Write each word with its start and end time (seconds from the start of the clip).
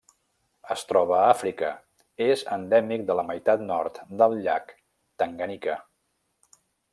Es 0.75 0.83
troba 0.91 1.17
a 1.17 1.25
Àfrica: 1.33 1.69
és 2.29 2.43
endèmic 2.57 3.03
de 3.11 3.17
la 3.19 3.27
meitat 3.29 3.67
nord 3.67 4.01
del 4.23 4.35
llac 4.47 4.75
Tanganyika. 5.25 5.77